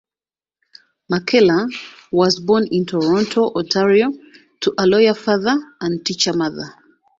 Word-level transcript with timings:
McKellar 1.11 1.71
was 2.11 2.39
born 2.39 2.65
in 2.71 2.87
Toronto, 2.87 3.51
Ontario 3.53 4.11
to 4.61 4.73
a 4.79 4.87
lawyer 4.87 5.13
father 5.13 5.55
and 5.79 6.03
teacher 6.03 6.33
mother. 6.33 6.73